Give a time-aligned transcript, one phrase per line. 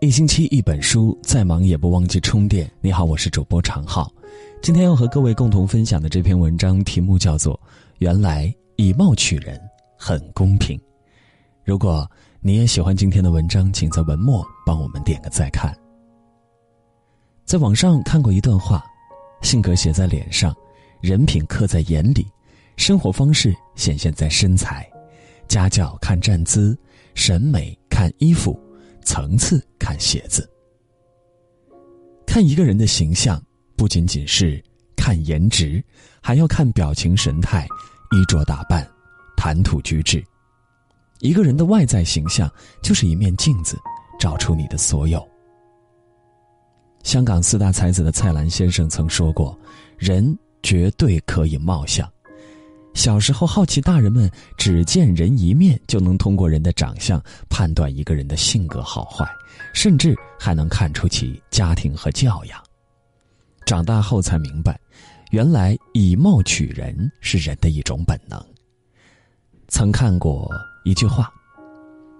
[0.00, 2.70] 一星期一本书，再忙也不忘记充电。
[2.80, 4.12] 你好，我是主播常浩，
[4.60, 7.54] 今天要和各位共同分享的这篇文章题目叫做
[7.98, 9.58] 《原来以貌取人
[9.96, 10.76] 很公平》。
[11.64, 12.08] 如果
[12.40, 15.74] 你也喜欢今天的文章，请在文末帮我们点个再看。
[17.46, 18.84] 在网上看过一段话：
[19.42, 20.54] 性格写在脸上，
[21.00, 22.26] 人品刻在眼里，
[22.76, 24.86] 生活方式显现在身材，
[25.48, 26.76] 家教看站姿，
[27.14, 28.60] 审美看衣服。
[29.04, 30.48] 层次看鞋子，
[32.26, 33.40] 看一个人的形象，
[33.76, 34.62] 不仅仅是
[34.96, 35.82] 看颜值，
[36.20, 37.66] 还要看表情神态、
[38.10, 38.88] 衣着打扮、
[39.36, 40.24] 谈吐举止。
[41.20, 42.50] 一个人的外在形象
[42.82, 43.78] 就是一面镜子，
[44.18, 45.26] 照出你的所有。
[47.02, 49.58] 香港四大才子的蔡澜先生曾说过
[49.98, 52.10] ：“人绝对可以貌相。”
[52.94, 59.28] 小时候好奇，大人们只见人一面就能通过人的长相判断一个人的性格好坏，
[59.74, 62.62] 甚至还能看出其家庭和教养。
[63.66, 64.78] 长大后才明白，
[65.32, 68.42] 原来以貌取人是人的一种本能。
[69.66, 70.48] 曾看过
[70.84, 71.28] 一句话：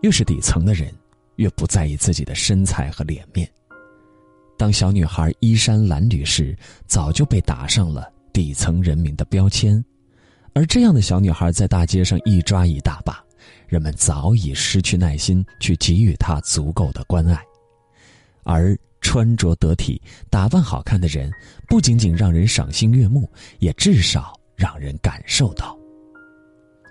[0.00, 0.92] 越是底层的人，
[1.36, 3.48] 越不在意自己的身材和脸面。
[4.56, 9.84] 当小女孩衣衫褴褛时，早就被打上了底层人民的标签。
[10.54, 13.22] 而这样的小女孩在大街上一抓一大把，
[13.66, 17.38] 人们早已失去耐心去给予她足够的关爱。
[18.44, 21.30] 而穿着得体、打扮好看的人，
[21.68, 23.30] 不仅仅让人赏心悦目，
[23.60, 25.76] 也至少让人感受到，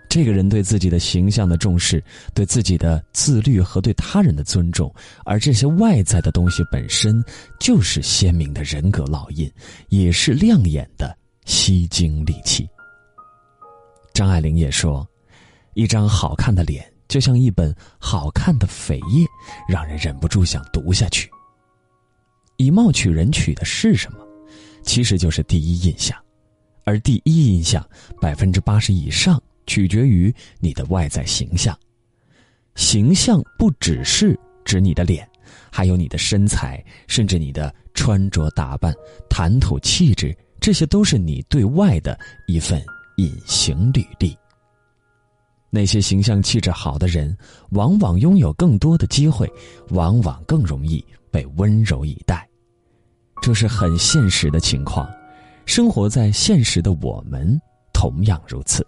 [0.09, 4.93] 这个人对自己的形象的重视，对自己的自律和对他人的尊重。
[5.23, 7.23] 而这些外在的东西本身，
[7.59, 9.49] 就是鲜明的人格烙印，
[9.89, 12.67] 也是亮眼的吸睛利器。
[14.13, 15.07] 张爱玲也说
[15.73, 19.25] ：“一张好看的脸，就像一本好看的扉页，
[19.67, 21.29] 让人忍不住想读下去。”
[22.57, 24.19] 以貌取人，取的是什么？
[24.83, 26.17] 其实就是第一印象，
[26.83, 27.88] 而第一印象
[28.19, 31.77] 百分之八十以上取决于你的外在形象。
[32.75, 35.27] 形象不只是指你的脸，
[35.71, 38.94] 还有你的身材，甚至你的穿着打扮、
[39.29, 42.83] 谈吐气质，这些都是你对外的一份。
[43.21, 44.35] 隐形履历。
[45.69, 47.37] 那些形象气质好的人，
[47.69, 49.47] 往往拥有更多的机会，
[49.89, 52.47] 往往更容易被温柔以待。
[53.41, 55.07] 这是很现实的情况。
[55.65, 57.57] 生活在现实的我们，
[57.93, 58.85] 同样如此。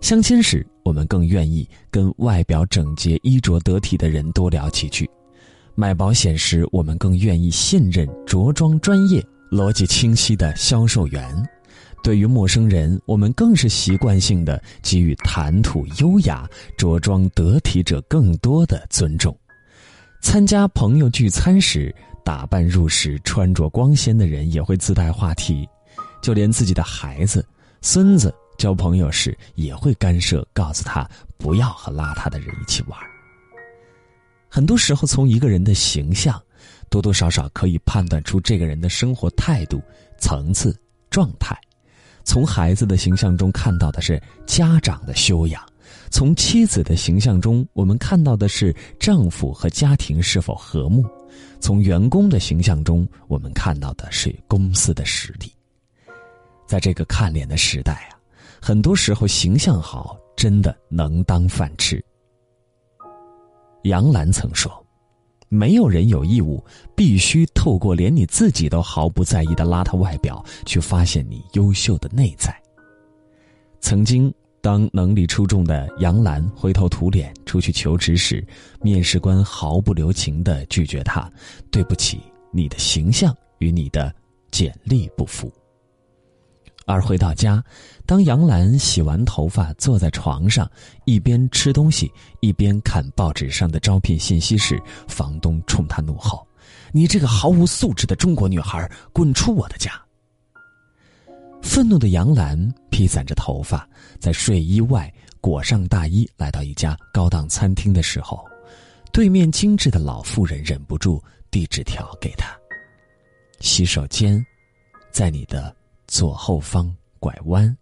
[0.00, 5.06] 相亲时，我们更愿意跟外表整洁、衣着得体的人多聊几句；
[5.74, 11.48] 买保险时，我们更愿意信任着装专业、逻辑清晰的销售员。
[12.02, 19.36] 对于陌生人，我们更是习惯性的给予谈吐优雅、着装得体者更多的尊重。
[20.22, 21.94] 参加朋友聚餐时，
[22.24, 25.68] 打扮入时、穿着光鲜的人也会自带话题，
[26.22, 27.46] 就连自己的孩子、
[27.80, 32.98] 孙子交朋友时，也会干涉，告诉他不要和邋遢的人一起玩。
[34.48, 36.42] 很多时候，从一个人的形象，
[36.90, 39.80] 多多少少可以判断出这个人的生活态度、
[40.18, 40.76] 层次、
[41.08, 41.56] 状态。
[42.24, 45.62] 从孩子的形象中看到的是家长的修养，
[46.10, 51.04] 从妻子的形象中我们看到的是丈夫和家庭是否和睦，
[51.60, 55.52] 从员工的形象中我们看到的是公司的实力。
[56.66, 58.18] 在这个看脸的时代啊，
[58.60, 62.04] 很多时候形象好真的能当饭吃。
[63.82, 64.70] 杨澜曾说。
[65.52, 72.54] 没有人有义务必须透过连你自己都毫不在意的邋遢外表去发现你优秀的内在。
[73.80, 78.46] 曾经，当能力出众的杨澜灰头土脸出去求职时，
[78.80, 81.28] 面试官毫不留情的拒绝他
[81.68, 82.20] ：“对不起，
[82.52, 84.14] 你的形象与你的
[84.52, 85.52] 简历不符。”
[86.86, 87.62] 而回到家，
[88.04, 90.68] 当杨澜洗完头发坐在床上，
[91.04, 92.10] 一边吃东西
[92.40, 96.44] 一边看报纸上的招聘信息时，房东冲她怒吼
[96.90, 99.92] ：“你这个毫无素质的中国女孩，滚出我的家！”
[101.62, 102.58] 愤怒的杨澜
[102.90, 103.88] 披散着头发，
[104.18, 108.44] 在睡衣外裹上大衣，来到一家高档餐厅的时候，
[109.12, 112.48] 对面精致的老妇人忍不住递纸条给她
[113.60, 114.44] ：“洗手间，
[115.12, 115.72] 在你的。”
[116.10, 117.74] 左后方拐弯。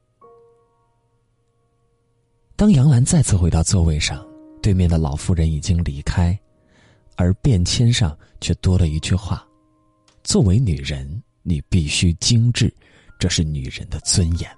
[2.56, 4.22] 当杨澜再次回到座位上，
[4.62, 6.38] 对面的老妇人已经离开，
[7.16, 9.42] 而便签上却多了一句话
[10.22, 12.70] ：“作为女人，你必须精致，
[13.18, 14.50] 这是女人的尊严。”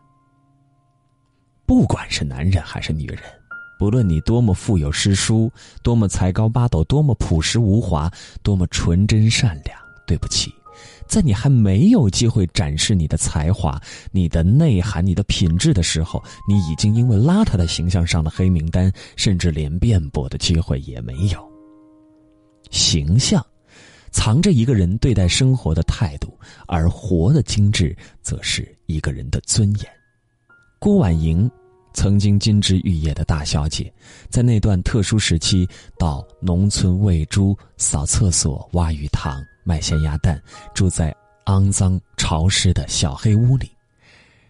[1.64, 3.22] 不管是男人还是女人，
[3.78, 5.48] 不论你多么富有诗书，
[5.84, 8.10] 多么才高八斗，多么朴实无华，
[8.42, 10.52] 多么纯真善良，对不起，
[11.10, 13.80] 在你还没有机会展示你的才华、
[14.12, 21.50] 你的内涵、你的品质的时候，你已经因为邋遢的形象上了黑名单，甚至连辩驳的机会也没有。
[22.70, 23.44] 形象，
[24.12, 26.32] 藏着一个人对待生活的态度，
[26.68, 29.86] 而活的精致，则是一个人的尊严。
[30.78, 31.50] 郭婉莹。
[31.92, 33.92] 曾经金枝玉叶的大小姐，
[34.28, 35.68] 在那段特殊时期，
[35.98, 40.42] 到农村喂猪、扫厕所、挖鱼塘、卖咸鸭蛋，
[40.74, 41.14] 住在
[41.44, 43.70] 肮脏潮湿的小黑屋里，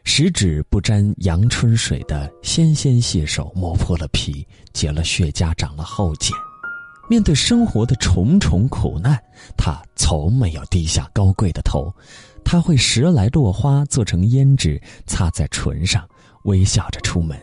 [0.03, 6.35] 十指不沾阳春水的纤纤细手磨破了皮，结了血痂，长了厚茧。
[7.07, 9.23] 面对生活的重重苦难，
[9.59, 11.95] 他从没有低下高贵的头，
[12.43, 16.09] 他会拾来落花做成胭脂，擦在唇上。
[16.45, 17.39] 微笑着出门，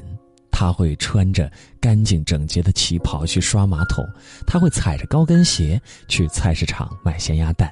[0.59, 4.03] 他会穿着干净整洁的旗袍去刷马桶，
[4.47, 7.71] 他会踩着高跟鞋去菜市场买咸鸭蛋。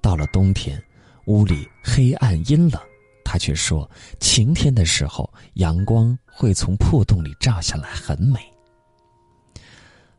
[0.00, 0.76] 到了冬天，
[1.26, 2.82] 屋里黑暗阴冷，
[3.24, 3.88] 他却说
[4.18, 8.40] 晴天的时候，阳光会从破洞里照下来，很美。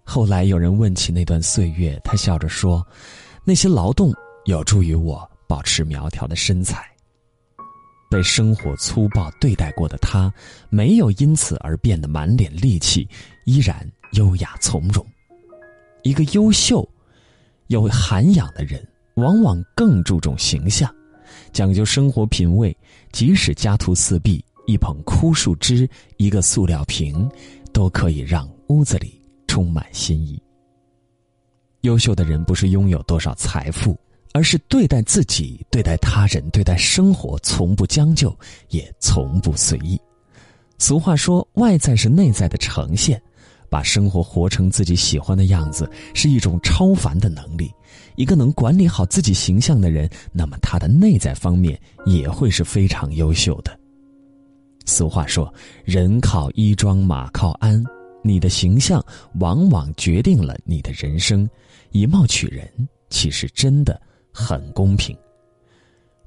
[0.02, 2.88] 后来有人问起那段岁月，他笑着说
[3.44, 4.14] ：“那些劳动
[4.46, 6.90] 有助于我保持苗条的身材。”
[8.10, 10.32] 被生活粗暴对待过的他，
[10.70, 13.08] 没有因此而变得满脸戾气，
[13.46, 15.06] 依然优雅从容。
[16.04, 16.88] 一个优秀、
[17.68, 18.86] 有涵养的人，
[19.16, 20.94] 往往更注重形象，
[21.52, 22.76] 讲究生活品味。
[23.12, 27.30] 即使家徒四壁，一捧枯树枝，一个塑料瓶，
[27.74, 30.42] 都可以让屋子里充满新意。
[31.82, 33.98] 优秀的人不是拥有多少财富。
[34.36, 38.38] 而是对待自己、对待他人、对待生活，从不将就，
[38.68, 39.98] 也从不随意。
[40.78, 43.22] 俗话说：“外在是内在的呈现。”
[43.72, 47.72] 把生活活成自己喜欢的样子，是一种超凡的能力。
[48.18, 53.80] 一个能管理好自己形象的人，那么他的内在方面也会是非常优秀的。
[54.86, 55.52] 俗话说
[55.86, 57.82] ：“人靠衣装，马靠鞍。”
[58.22, 59.02] 你的形象
[59.40, 61.50] 往往决定了你的人生。
[61.92, 62.70] 以貌取人，
[63.10, 63.98] 其实真的。
[64.36, 65.18] 很公平。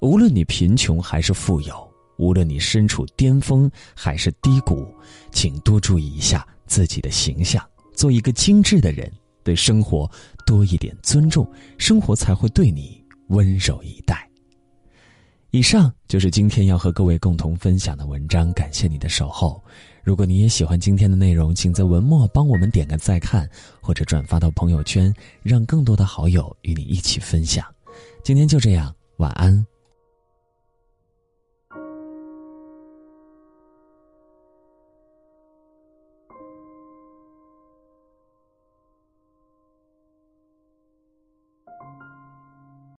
[0.01, 4.89] 无论你贫穷还是富有，无论你身处巅峰还是低谷，
[5.31, 7.63] 请多注意一下自己的形象，
[7.95, 9.13] 做一个精致的人，
[9.45, 10.11] 对生活
[10.47, 11.47] 多一点尊重，
[11.77, 14.27] 生活才会对你温柔以待。
[15.51, 19.63] 以上就是今天要和各位共同分享的文章，感谢你的守候。
[20.05, 23.49] 如果你也喜欢今天的内容，请在文末帮我们点个再看，
[23.81, 25.13] 或者转发到朋友圈，
[25.43, 27.65] 让更多的好友与你一起分享。
[28.23, 29.67] 今天就这样，晚安。